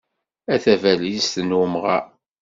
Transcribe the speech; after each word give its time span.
A 0.53 0.55
tabalizt 0.63 1.35
n 1.41 1.55
umɣar. 1.61 2.05